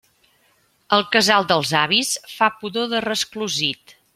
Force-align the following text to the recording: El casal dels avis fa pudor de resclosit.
El 0.97 1.03
casal 1.17 1.45
dels 1.51 1.73
avis 1.81 2.15
fa 2.33 2.51
pudor 2.63 2.91
de 2.95 3.07
resclosit. 3.09 3.99